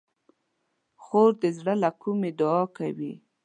خور 1.03 1.31
د 1.41 1.43
زړه 1.57 1.73
له 1.83 1.89
کومي 2.01 2.31
دعا 2.39 2.63
کوي. 2.77 3.13